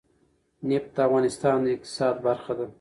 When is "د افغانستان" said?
0.95-1.57